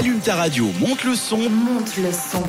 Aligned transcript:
Allume 0.00 0.20
ta 0.20 0.34
radio, 0.34 0.64
monte 0.80 1.04
le 1.04 1.14
son. 1.14 1.36
Monte 1.36 1.98
le 1.98 2.10
son. 2.10 2.42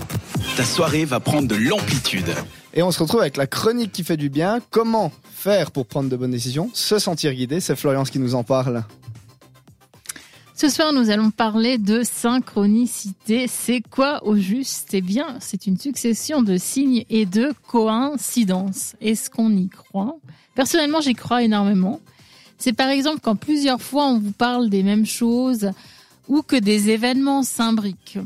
Ta 0.56 0.64
soirée 0.64 1.04
va 1.04 1.20
prendre 1.20 1.50
de 1.50 1.56
l'amplitude. 1.56 2.34
Et 2.74 2.82
on 2.82 2.92
se 2.92 3.04
retrouve 3.04 3.20
avec 3.20 3.36
la 3.36 3.46
chronique 3.46 3.92
qui 3.92 4.06
fait 4.06 4.16
du 4.16 4.30
bien. 4.30 4.60
Comment 4.70 5.12
faire 5.34 5.72
pour 5.72 5.86
prendre 5.86 6.10
de 6.10 6.16
bonnes 6.16 6.32
décisions 6.32 6.70
Se 6.74 6.98
sentir 6.98 7.34
guidé. 7.34 7.60
C'est 7.60 7.76
Florian 7.76 8.06
qui 8.06 8.20
nous 8.20 8.36
en 8.36 8.46
parle. 8.46 8.86
Ce 10.56 10.70
soir, 10.70 10.94
nous 10.94 11.10
allons 11.10 11.30
parler 11.30 11.78
de 11.78 12.04
synchronicité. 12.04 13.50
C'est 13.50 13.82
quoi 13.82 14.26
au 14.26 14.38
juste? 14.38 14.94
Eh 14.94 15.02
bien, 15.02 15.36
c'est 15.42 15.68
une 15.68 15.78
succession 15.78 16.42
de 16.44 16.56
signes 16.56 17.04
et 17.10 17.26
de 17.26 17.52
coïncidences. 17.68 18.96
Est-ce 19.02 19.30
qu'on 19.30 19.52
y 19.52 19.68
croit? 19.68 20.16
Personnellement, 20.56 21.02
j'y 21.02 21.16
crois 21.16 21.44
énormément. 21.44 22.00
C'est 22.58 22.72
par 22.72 22.88
exemple 22.88 23.20
quand 23.22 23.36
plusieurs 23.36 23.82
fois 23.82 24.06
on 24.06 24.20
vous 24.20 24.32
parle 24.32 24.70
des 24.70 24.84
mêmes 24.84 25.06
choses 25.06 25.72
ou 26.32 26.44
que 26.44 26.56
des 26.56 26.90
événements 26.90 27.44
s'imbriquent. 27.44 28.20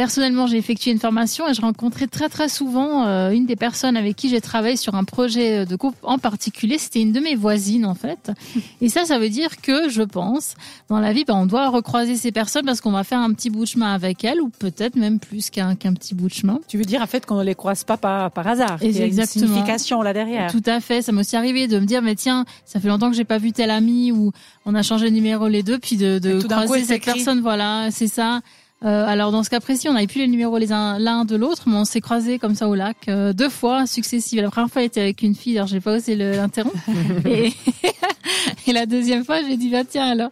Personnellement, 0.00 0.46
j'ai 0.46 0.56
effectué 0.56 0.92
une 0.92 0.98
formation 0.98 1.46
et 1.46 1.52
je 1.52 1.60
rencontrais 1.60 2.06
très 2.06 2.30
très 2.30 2.48
souvent 2.48 3.04
euh, 3.04 3.32
une 3.32 3.44
des 3.44 3.54
personnes 3.54 3.98
avec 3.98 4.16
qui 4.16 4.30
j'ai 4.30 4.40
travaillé 4.40 4.76
sur 4.76 4.94
un 4.94 5.04
projet 5.04 5.66
de 5.66 5.76
groupe 5.76 5.94
en 6.02 6.16
particulier. 6.16 6.78
C'était 6.78 7.02
une 7.02 7.12
de 7.12 7.20
mes 7.20 7.34
voisines 7.34 7.84
en 7.84 7.94
fait. 7.94 8.32
Et 8.80 8.88
ça, 8.88 9.04
ça 9.04 9.18
veut 9.18 9.28
dire 9.28 9.60
que 9.60 9.90
je 9.90 10.00
pense 10.00 10.54
dans 10.88 11.00
la 11.00 11.12
vie, 11.12 11.26
ben, 11.26 11.34
on 11.34 11.44
doit 11.44 11.68
recroiser 11.68 12.16
ces 12.16 12.32
personnes 12.32 12.64
parce 12.64 12.80
qu'on 12.80 12.92
va 12.92 13.04
faire 13.04 13.18
un 13.18 13.30
petit 13.34 13.50
bout 13.50 13.64
de 13.64 13.68
chemin 13.68 13.92
avec 13.92 14.24
elles 14.24 14.40
ou 14.40 14.48
peut-être 14.48 14.96
même 14.96 15.18
plus 15.18 15.50
qu'un 15.50 15.74
qu'un 15.74 15.92
petit 15.92 16.14
bout 16.14 16.28
de 16.28 16.32
chemin. 16.32 16.60
Tu 16.66 16.78
veux 16.78 16.86
dire 16.86 17.02
en 17.02 17.06
fait 17.06 17.26
qu'on 17.26 17.36
ne 17.36 17.44
les 17.44 17.54
croise 17.54 17.84
pas 17.84 17.98
par, 17.98 18.30
par 18.30 18.46
hasard 18.46 18.78
Et 18.80 18.86
qu'il 18.88 19.00
y 19.00 19.02
a 19.02 19.04
exactement. 19.04 19.44
une 19.44 19.52
signification 19.52 20.00
là 20.00 20.14
derrière. 20.14 20.50
Tout 20.50 20.62
à 20.64 20.80
fait. 20.80 21.02
Ça 21.02 21.12
m'est 21.12 21.20
aussi 21.20 21.36
arrivé 21.36 21.68
de 21.68 21.78
me 21.78 21.84
dire, 21.84 22.00
mais 22.00 22.14
tiens, 22.14 22.46
ça 22.64 22.80
fait 22.80 22.88
longtemps 22.88 23.10
que 23.10 23.16
j'ai 23.16 23.24
pas 23.24 23.36
vu 23.36 23.52
tel 23.52 23.70
ami 23.70 24.12
ou 24.12 24.32
on 24.64 24.74
a 24.74 24.82
changé 24.82 25.10
de 25.10 25.14
numéro 25.14 25.46
les 25.46 25.62
deux, 25.62 25.78
puis 25.78 25.98
de, 25.98 26.18
de 26.18 26.40
coup, 26.40 26.48
croiser 26.48 26.84
cette 26.84 27.04
personne. 27.04 27.40
Voilà, 27.42 27.88
c'est 27.90 28.08
ça. 28.08 28.40
Euh, 28.84 29.06
alors 29.06 29.30
dans 29.30 29.42
ce 29.42 29.50
cas 29.50 29.60
précis, 29.60 29.88
on 29.88 29.92
n'avait 29.92 30.06
plus 30.06 30.20
les 30.20 30.28
numéros 30.28 30.56
les 30.56 30.72
uns 30.72 30.98
l'un 30.98 31.24
de 31.26 31.36
l'autre, 31.36 31.64
mais 31.66 31.76
on 31.76 31.84
s'est 31.84 32.00
croisés 32.00 32.38
comme 32.38 32.54
ça 32.54 32.66
au 32.68 32.74
lac 32.74 32.96
euh, 33.08 33.32
deux 33.34 33.50
fois 33.50 33.86
successives. 33.86 34.40
La 34.40 34.50
première 34.50 34.70
fois, 34.70 34.82
était 34.82 35.00
avec 35.02 35.22
une 35.22 35.34
fille, 35.34 35.56
alors 35.58 35.68
j'ai 35.68 35.80
pas 35.80 35.96
osé 35.96 36.16
l'interrompre. 36.16 36.76
et, 37.26 37.52
et 38.66 38.72
la 38.72 38.86
deuxième 38.86 39.24
fois, 39.24 39.42
j'ai 39.42 39.56
dit 39.56 39.68
bah 39.70 39.84
tiens 39.88 40.06
alors. 40.08 40.30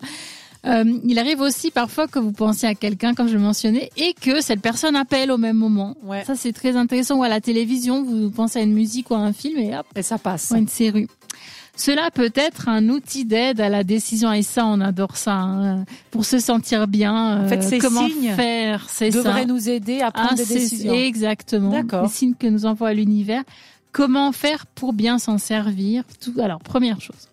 Euh, 0.67 0.85
il 1.05 1.19
arrive 1.21 1.41
aussi 1.41 1.71
parfois 1.71 2.09
que 2.09 2.19
vous 2.19 2.33
pensiez 2.33 2.69
à 2.69 2.75
quelqu'un, 2.75 3.15
comme 3.15 3.29
je 3.29 3.35
le 3.35 3.39
mentionnais, 3.41 3.91
et 3.97 4.13
que 4.13 4.41
cette 4.41 4.61
personne 4.61 4.97
appelle 4.97 5.31
au 5.31 5.39
même 5.39 5.57
moment. 5.57 5.97
Ouais. 6.03 6.25
Ça, 6.25 6.35
c'est 6.35 6.53
très 6.53 6.75
intéressant. 6.77 7.17
Ou 7.19 7.23
à 7.23 7.29
la 7.29 7.41
télévision, 7.41 8.03
vous 8.03 8.29
pensez 8.31 8.59
à 8.59 8.62
une 8.62 8.73
musique 8.75 9.11
ou 9.11 9.15
à 9.15 9.19
un 9.19 9.33
film, 9.33 9.57
et 9.59 9.77
hop, 9.77 9.87
Et 9.95 10.03
ça 10.03 10.19
passe. 10.19 10.51
ou 10.51 10.55
à 10.55 10.59
une 10.59 10.67
série. 10.69 11.07
Cela 11.79 12.11
peut 12.11 12.33
être 12.34 12.69
un 12.69 12.89
outil 12.89 13.25
d'aide 13.25 13.61
à 13.61 13.69
la 13.69 13.84
décision, 13.84 14.33
et 14.33 14.43
ça, 14.43 14.67
on 14.67 14.81
adore 14.81 15.17
ça, 15.17 15.34
hein, 15.34 15.84
pour 16.11 16.25
se 16.25 16.41
sentir 16.41 16.89
bien. 16.89 17.45
En 17.45 17.48
fait, 17.48 17.59
euh, 17.59 17.62
ces 17.62 17.79
comment 17.79 18.07
signes 18.09 18.33
faire, 18.34 18.87
c'est 18.91 19.12
ça. 19.12 19.19
devrait 19.19 19.47
nous 19.47 19.69
aider 19.69 20.01
à 20.01 20.11
prendre 20.11 20.31
Ah, 20.33 20.34
des 20.34 20.45
décisions. 20.45 20.93
Exactement. 20.93 21.71
D'accord. 21.71 22.03
Les 22.03 22.09
signes 22.09 22.34
que 22.34 22.49
nous 22.49 22.67
envoie 22.67 22.93
l'univers. 22.95 23.45
Comment 23.93 24.33
faire 24.33 24.67
pour 24.67 24.93
bien 24.93 25.19
s'en 25.21 25.39
servir? 25.39 26.03
Tout. 26.21 26.34
Alors, 26.43 26.59
première 26.59 27.01
chose. 27.01 27.29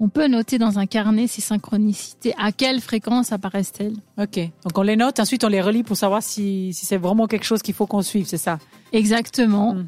On 0.00 0.08
peut 0.08 0.26
noter 0.26 0.58
dans 0.58 0.78
un 0.78 0.86
carnet 0.86 1.26
ces 1.26 1.40
synchronicités. 1.42 2.34
À 2.38 2.52
quelle 2.52 2.80
fréquence 2.80 3.30
apparaissent-elles? 3.32 3.94
Ok. 4.18 4.38
Donc 4.64 4.76
on 4.76 4.82
les 4.82 4.96
note, 4.96 5.20
ensuite 5.20 5.42
on 5.44 5.48
les 5.48 5.62
relit 5.62 5.84
pour 5.84 5.96
savoir 5.96 6.22
si, 6.22 6.72
si 6.74 6.84
c'est 6.84 6.98
vraiment 6.98 7.26
quelque 7.26 7.44
chose 7.44 7.62
qu'il 7.62 7.74
faut 7.74 7.86
qu'on 7.86 8.02
suive, 8.02 8.26
c'est 8.26 8.36
ça? 8.36 8.58
Exactement. 8.92 9.74
Mm. 9.74 9.86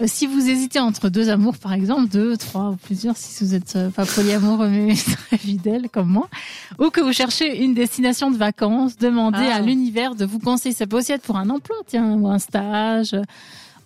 Euh, 0.00 0.04
Si 0.06 0.26
vous 0.26 0.48
hésitez 0.48 0.78
entre 0.78 1.08
deux 1.08 1.28
amours, 1.28 1.56
par 1.58 1.72
exemple, 1.72 2.08
deux, 2.08 2.36
trois 2.36 2.70
ou 2.70 2.76
plusieurs, 2.76 3.16
si 3.16 3.44
vous 3.44 3.54
êtes 3.54 3.74
euh, 3.76 3.90
pas 3.90 4.06
polyamoureux 4.06 4.68
mais 4.68 4.94
très 5.28 5.38
fidèle 5.38 5.88
comme 5.90 6.08
moi, 6.08 6.28
ou 6.78 6.90
que 6.90 7.00
vous 7.00 7.12
cherchez 7.12 7.62
une 7.64 7.74
destination 7.74 8.30
de 8.30 8.36
vacances, 8.36 8.96
demandez 8.96 9.38
Ah. 9.50 9.56
à 9.56 9.60
l'univers 9.60 10.14
de 10.14 10.24
vous 10.24 10.38
conseiller. 10.38 10.74
Ça 10.74 10.86
peut 10.86 10.98
aussi 10.98 11.12
être 11.12 11.22
pour 11.22 11.36
un 11.36 11.50
emploi, 11.50 11.76
tiens, 11.86 12.12
ou 12.14 12.28
un 12.28 12.38
stage. 12.38 13.16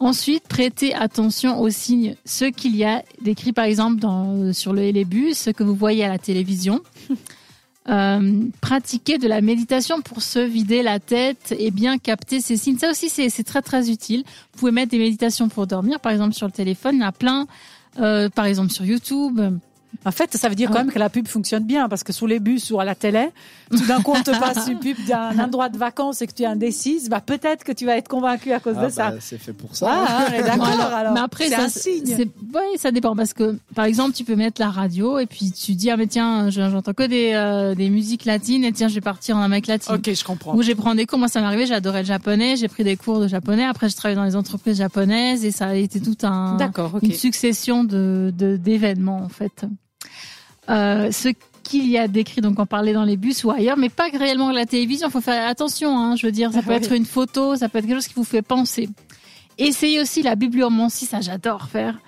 Ensuite, 0.01 0.43
prêtez 0.49 0.95
attention 0.95 1.61
aux 1.61 1.71
signes, 1.71 2.17
ceux 2.25 2.51
qu'il 2.51 2.75
y 2.75 2.85
a 2.85 3.05
décrits 3.23 3.53
par 3.53 3.65
exemple 3.67 4.01
dans, 4.01 4.35
euh, 4.35 4.53
sur 4.53 4.73
le 4.73 4.83
hélébus, 4.83 5.35
ce 5.35 5.51
que 5.51 5.63
vous 5.63 5.77
voyez 5.77 6.05
à 6.05 6.09
la 6.09 6.19
télévision. 6.19 6.81
Euh, 7.89 8.45
pratiquer 8.61 9.19
de 9.19 9.27
la 9.27 9.41
méditation 9.41 10.03
pour 10.03 10.23
se 10.23 10.39
vider 10.39 10.85
la 10.85 11.01
tête 11.01 11.53
et 11.59 11.73
bien 11.73 11.99
capter 11.99 12.41
ces 12.41 12.57
signes. 12.57 12.79
Ça 12.79 12.91
aussi, 12.91 13.09
c'est 13.09 13.43
très 13.43 13.61
très 13.61 13.91
utile. 13.91 14.23
Vous 14.53 14.61
pouvez 14.61 14.71
mettre 14.71 14.93
des 14.93 14.99
méditations 14.99 15.49
pour 15.49 15.67
dormir, 15.67 15.99
par 15.99 16.13
exemple 16.13 16.35
sur 16.35 16.47
le 16.47 16.53
téléphone, 16.53 16.97
il 16.97 17.01
y 17.01 17.05
en 17.05 17.09
a 17.09 17.13
plein. 17.13 17.47
Euh, 18.01 18.29
par 18.31 18.47
exemple 18.47 18.71
sur 18.71 18.85
YouTube. 18.85 19.41
En 20.05 20.11
fait, 20.11 20.37
ça 20.37 20.49
veut 20.49 20.55
dire 20.55 20.71
quand 20.71 20.79
Ah. 20.81 20.85
même 20.85 20.93
que 20.93 20.99
la 20.99 21.11
pub 21.11 21.29
fonctionne 21.29 21.65
bien 21.65 21.89
parce 21.89 22.03
que 22.03 22.13
sous 22.13 22.27
les 22.27 22.41
bus 22.41 22.71
ou 22.71 22.81
à 22.81 22.85
la 22.85 22.95
télé, 22.95 23.29
tout 23.71 23.87
d'un 23.87 24.01
coup 24.03 24.13
on 24.17 24.23
te 24.23 24.31
passe 24.41 24.67
une 24.69 24.79
pub 24.81 24.97
d'un 25.07 25.39
endroit 25.39 25.69
de 25.69 25.79
vacances 25.79 26.23
et 26.23 26.27
que 26.27 26.33
tu 26.33 26.43
es 26.43 26.47
indécise, 26.47 27.09
bah 27.09 27.21
peut-être 27.21 27.63
que 27.63 27.73
tu 27.73 27.87
vas 27.87 27.97
être 27.97 28.09
convaincu 28.09 28.53
à 28.53 28.59
cause 28.61 28.75
Ah, 28.79 28.87
de 28.87 28.91
ça. 28.91 29.11
bah, 29.11 29.17
c'est 29.21 29.39
fait 29.39 29.53
pour 29.53 29.77
ça. 29.77 30.05
Ah, 30.09 30.27
d'accord 30.43 30.67
alors. 30.95 31.13
Mais 31.15 31.21
après, 31.21 31.45
c'est 31.49 31.55
ça, 31.57 31.63
un 31.65 31.69
signe. 31.69 32.07
c'est- 32.07 32.25
ouais, 32.55 32.77
ça 32.79 32.91
dépend 32.91 33.15
parce 33.15 33.33
que, 33.33 33.59
par 33.75 33.85
exemple, 33.85 34.13
tu 34.15 34.25
peux 34.25 34.35
mettre 34.35 34.61
la 34.61 34.71
radio 34.71 35.19
et 35.19 35.27
puis 35.27 35.53
tu 35.53 35.75
dis 35.75 35.91
ah 35.91 35.97
mais 35.97 36.07
tiens, 36.09 36.51
je- 36.51 36.69
j'entends 36.71 36.95
que 36.95 37.05
des 37.07 37.33
euh, 37.35 37.75
des 37.75 37.89
musiques 37.91 38.25
latines 38.25 38.65
et 38.65 38.73
tiens, 38.73 38.89
je 38.89 38.95
vais 38.95 39.01
partir 39.01 39.37
en 39.37 39.43
Amérique 39.43 39.67
latine. 39.69 39.95
Ok, 39.95 40.13
je 40.13 40.25
comprends. 40.25 40.57
Où 40.57 40.63
j'ai 40.63 40.75
pris 40.75 40.97
des 40.97 41.07
cours, 41.07 41.19
moi 41.19 41.29
ça 41.29 41.41
m'est 41.41 41.47
arrivé, 41.47 41.67
j'adorais 41.67 42.01
le 42.03 42.07
japonais, 42.07 42.57
j'ai 42.57 42.69
pris 42.69 42.83
des 42.83 42.97
cours 42.97 43.21
de 43.21 43.29
japonais, 43.29 43.65
après 43.65 43.89
j'ai 43.89 43.95
travaillé 43.95 44.17
dans 44.17 44.25
les 44.25 44.37
entreprises 44.37 44.79
japonaises 44.79 45.45
et 45.45 45.51
ça 45.53 45.67
a 45.69 45.75
été 45.75 46.01
tout 46.01 46.17
un 46.25 46.57
D'accord, 46.57 46.93
ok. 46.95 47.03
une 47.03 47.13
succession 47.13 47.85
de- 47.85 48.33
d'événements 48.57 49.23
en 49.23 49.29
fait. 49.29 49.65
Euh, 50.73 51.13
ce 51.13 51.29
qu'il 51.63 51.89
y 51.89 51.99
a 51.99 52.09
décrit, 52.09 52.41
donc 52.41 52.59
on 52.59 52.67
parlait 52.67 52.93
dans 52.93 53.05
les 53.05 53.17
bus 53.17 53.45
ou 53.45 53.51
ailleurs, 53.51 53.77
mais 53.77 53.89
pas 53.89 54.09
réellement 54.13 54.49
à 54.49 54.53
la 54.53 54.67
télévision. 54.67 55.09
Il 55.09 55.11
faut 55.11 55.21
faire 55.21 55.49
attention, 55.49 55.97
hein, 55.97 56.17
je 56.17 56.27
veux 56.27 56.33
dire, 56.33 56.53
ça 56.53 56.61
Ah 56.63 56.67
peut 56.67 56.73
être 56.73 56.93
une 56.93 57.07
photo, 57.07 57.57
ça 57.57 57.69
peut 57.69 57.79
être 57.79 57.87
quelque 57.87 57.97
chose 57.97 58.09
qui 58.09 58.15
vous 58.15 58.25
fait 58.25 58.43
penser. 58.43 58.89
Essayez 59.59 60.01
aussi 60.01 60.23
la 60.23 60.35
bibliomancie, 60.35 61.07
ça 61.07 61.21
j'adore 61.21 61.69
faire. 61.69 61.99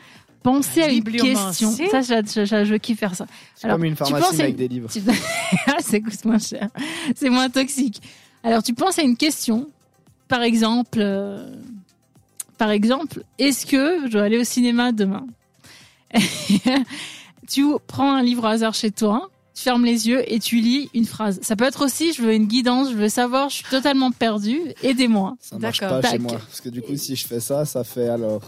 Pensez 0.43 0.83
à 0.83 0.91
une 0.91 1.03
question. 1.05 1.71
Ça, 1.91 2.03
je, 2.03 2.23
je, 2.27 2.45
je, 2.45 2.65
je 2.65 2.75
kiffe 2.75 2.99
faire 2.99 3.15
ça. 3.15 3.27
C'est 3.55 3.65
Alors, 3.65 3.79
comme 3.79 3.87
une 3.87 3.93
tu 3.93 3.99
pharmacie 3.99 4.23
penses 4.31 4.41
avec 4.41 4.57
des 4.57 4.69
livres. 4.69 4.91
Ah, 5.67 5.81
ça 5.81 5.99
coûte 6.01 6.23
moins 6.27 6.39
cher. 6.39 6.69
C'est 7.15 7.31
moins 7.31 7.49
toxique. 7.49 8.03
Alors, 8.43 8.63
tu 8.63 8.75
penses 8.75 8.99
à 8.99 9.03
une 9.03 9.17
question. 9.17 9.69
Par 10.29 10.43
exemple, 10.43 10.99
euh, 11.01 11.55
par 12.59 12.71
exemple, 12.71 13.23
est-ce 13.39 13.65
que 13.65 14.03
je 14.07 14.13
dois 14.13 14.23
aller 14.25 14.39
au 14.39 14.45
cinéma 14.45 14.93
demain? 14.93 15.27
Tu 17.49 17.65
prends 17.87 18.13
un 18.15 18.23
livre 18.23 18.45
au 18.45 18.47
hasard 18.47 18.75
chez 18.75 18.91
toi, 18.91 19.29
tu 19.55 19.63
fermes 19.63 19.85
les 19.85 20.09
yeux 20.09 20.23
et 20.33 20.39
tu 20.41 20.57
lis 20.57 20.91
une 20.95 21.05
phrase. 21.07 21.39
Ça 21.43 21.57
peut 21.57 21.65
être 21.65 21.85
aussi, 21.85 22.13
je 22.13 22.23
veux 22.23 22.35
une 22.35 22.47
guidance, 22.47 22.91
je 22.91 22.97
veux 22.97 23.09
savoir, 23.09 23.49
je 23.51 23.57
suis 23.57 23.65
totalement 23.71 24.11
perdue, 24.11 24.61
aidez-moi. 24.83 25.37
Ça 25.41 25.59
marche 25.59 25.81
pas 25.81 26.03
chez 26.03 26.19
moi. 26.19 26.33
Parce 26.33 26.61
que 26.61 26.69
du 26.69 26.83
coup, 26.83 26.97
si 26.97 27.15
je 27.17 27.27
fais 27.27 27.41
ça, 27.41 27.65
ça 27.65 27.85
fait 27.85 28.09
alors. 28.09 28.43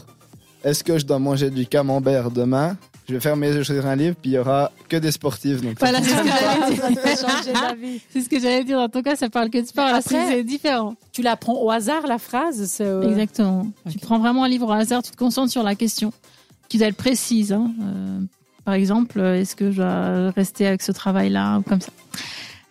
Est-ce 0.65 0.83
que 0.83 0.99
je 0.99 1.05
dois 1.07 1.19
manger 1.21 1.51
du 1.51 1.67
camembert 1.67 2.31
demain? 2.31 2.77
Je 3.09 3.15
vais 3.15 3.21
faire 3.21 3.37
mes 3.37 3.53
yeux 3.53 3.63
choisir 3.63 3.87
un 3.87 3.95
livre, 3.95 4.17
puis 4.21 4.33
il 4.33 4.35
y 4.35 4.39
aura 4.39 4.73
que 4.89 4.97
des 4.97 5.13
sportifs. 5.13 5.61
Donc 5.61 5.79
Voilà, 5.79 6.01
c'est 6.03 6.11
ce 6.11 6.17
que 6.17 6.27
j'allais 6.27 7.15
dire. 7.15 7.29
changer 7.29 7.53
d'avis. 7.53 8.01
C'est 8.11 8.21
ce 8.23 8.29
que 8.29 8.41
j'allais 8.41 8.65
dire. 8.65 8.79
Dans 8.79 8.89
ton 8.89 9.01
cas, 9.03 9.15
ça 9.15 9.31
parle 9.31 9.49
que 9.51 9.59
de 9.59 9.67
sport. 9.67 9.89
C'est 10.05 10.43
différent. 10.43 10.97
Tu 11.13 11.23
la 11.23 11.37
prends 11.37 11.55
au 11.63 11.71
hasard 11.71 12.05
la 12.09 12.19
phrase 12.19 12.83
Exactement. 13.05 13.69
Tu 13.89 13.99
prends 14.01 14.19
vraiment 14.19 14.43
un 14.43 14.49
livre 14.49 14.67
au 14.67 14.73
hasard, 14.73 15.05
tu 15.05 15.13
te 15.13 15.17
concentres 15.17 15.53
sur 15.53 15.63
la 15.63 15.77
question, 15.77 16.13
qui 16.69 16.79
doit 16.79 16.89
être 16.89 16.97
précise. 16.97 17.53
hein. 17.53 17.71
Euh, 17.81 18.19
par 18.67 18.75
exemple, 18.75 19.21
euh, 19.21 19.41
est-ce 19.41 19.55
que 19.57 19.71
je 19.71 19.77
dois 19.77 20.31
rester 20.33 20.67
avec 20.67 20.83
ce 20.83 20.91
travail-là 20.93 21.59
ou 21.59 21.63
comme 21.63 21.81
ça 21.81 21.93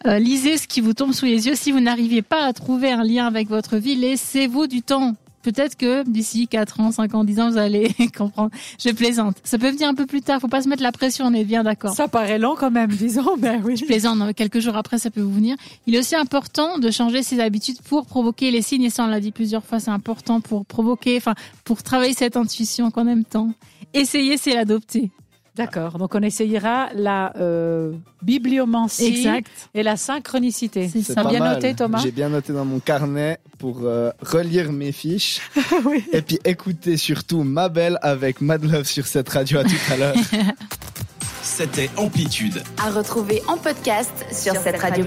Euh, 0.06 0.20
Lisez 0.20 0.58
ce 0.58 0.68
qui 0.68 0.82
vous 0.82 0.94
tombe 0.94 1.14
sous 1.14 1.26
les 1.26 1.48
yeux. 1.48 1.56
Si 1.56 1.72
vous 1.72 1.80
n'arrivez 1.80 2.22
pas 2.22 2.46
à 2.46 2.52
trouver 2.54 2.92
un 2.92 3.04
lien 3.04 3.26
avec 3.26 3.48
votre 3.48 3.78
vie, 3.78 3.96
laissez-vous 3.96 4.68
du 4.68 4.82
temps. 4.82 5.16
Peut-être 5.42 5.78
que 5.78 6.04
d'ici 6.08 6.48
4 6.48 6.80
ans, 6.80 6.92
5 6.92 7.14
ans, 7.16 7.24
10 7.24 7.40
ans, 7.40 7.50
vous 7.52 7.58
allez 7.58 7.96
comprendre. 8.18 8.50
Je 8.78 8.90
plaisante. 8.90 9.38
Ça 9.46 9.58
peut 9.58 9.70
venir 9.70 9.88
un 9.88 9.94
peu 9.94 10.06
plus 10.06 10.22
tard. 10.22 10.42
Faut 10.42 10.48
pas 10.50 10.62
se 10.64 10.68
mettre 10.68 10.84
la 10.84 10.92
pression. 10.92 11.28
On 11.28 11.34
est 11.34 11.46
bien 11.46 11.64
d'accord. 11.64 11.94
Ça 11.96 12.08
paraît 12.10 12.40
long 12.40 12.56
quand 12.58 12.72
même, 12.72 12.92
disons, 12.92 13.38
mais 13.40 13.62
oui. 13.64 13.78
Je 13.78 13.86
plaisante, 13.86 14.18
non, 14.18 14.34
quelques 14.34 14.60
jours 14.60 14.76
après, 14.76 14.98
ça 14.98 15.12
peut 15.12 15.22
vous 15.22 15.32
venir. 15.34 15.56
Il 15.88 15.96
est 15.96 16.00
aussi 16.00 16.16
important 16.16 16.78
de 16.78 16.92
changer 16.92 17.24
ses 17.24 17.40
habitudes 17.40 17.80
pour 17.84 18.06
provoquer 18.06 18.52
les 18.52 18.62
signes, 18.64 18.84
et 18.84 18.90
ça, 18.90 19.06
on 19.06 19.08
l'a 19.08 19.22
dit 19.22 19.32
plusieurs 19.32 19.64
fois, 19.64 19.80
c'est 19.80 19.92
important 19.92 20.42
pour 20.42 20.66
provoquer, 20.66 21.16
enfin, 21.18 21.36
pour 21.64 21.84
travailler 21.84 22.14
cette 22.14 22.36
intuition 22.36 22.92
qu'on 22.92 23.08
aime 23.08 23.24
tant. 23.24 23.54
Essayer, 23.94 24.38
c'est 24.38 24.56
l'adopter. 24.56 25.10
D'accord, 25.56 25.98
donc 25.98 26.14
on 26.16 26.22
essayera 26.22 26.90
la 26.94 27.32
euh, 27.38 27.94
bibliomancie 28.22 29.06
Exact. 29.06 29.48
et 29.74 29.84
la 29.84 29.96
synchronicité. 29.96 30.90
C'est 30.90 31.02
ça. 31.02 31.24
Bien 31.24 31.40
mal. 31.40 31.56
noté, 31.56 31.74
Thomas 31.74 32.02
J'ai 32.04 32.12
bien 32.12 32.30
noté 32.30 32.52
dans 32.52 32.66
mon 32.66 32.80
carnet 32.80 33.40
pour 33.58 33.82
euh, 33.84 34.12
relire 34.22 34.72
mes 34.72 34.92
fiches. 34.92 35.42
Oui. 35.86 36.04
Et 36.14 36.22
puis 36.22 36.40
écouter 36.46 36.96
surtout 36.98 37.44
Ma 37.44 37.70
Belle 37.70 38.00
avec 38.02 38.40
Mad 38.40 38.64
Love 38.64 38.86
sur 38.86 39.06
cette 39.06 39.30
radio 39.30 39.60
à 39.60 39.64
tout 39.64 39.76
à 39.92 39.98
l'heure. 39.98 40.16
C'était 41.42 41.90
Amplitude. 41.98 42.64
À 42.78 42.90
retrouver 42.90 43.42
en 43.48 43.58
podcast 43.58 44.26
sur 44.32 44.56
cette 44.56 44.82
radio. 44.82 45.04